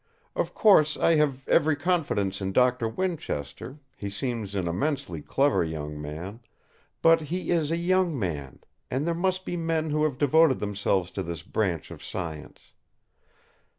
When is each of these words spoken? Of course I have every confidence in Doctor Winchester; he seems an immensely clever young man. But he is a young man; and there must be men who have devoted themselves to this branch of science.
Of 0.35 0.55
course 0.55 0.97
I 0.97 1.13
have 1.17 1.47
every 1.47 1.75
confidence 1.75 2.41
in 2.41 2.53
Doctor 2.53 2.89
Winchester; 2.89 3.77
he 3.95 4.09
seems 4.09 4.55
an 4.55 4.67
immensely 4.67 5.21
clever 5.21 5.63
young 5.63 6.01
man. 6.01 6.39
But 7.03 7.21
he 7.21 7.51
is 7.51 7.69
a 7.69 7.77
young 7.77 8.17
man; 8.17 8.61
and 8.89 9.05
there 9.05 9.13
must 9.13 9.45
be 9.45 9.55
men 9.55 9.91
who 9.91 10.03
have 10.05 10.17
devoted 10.17 10.57
themselves 10.57 11.11
to 11.11 11.21
this 11.21 11.43
branch 11.43 11.91
of 11.91 12.03
science. 12.03 12.73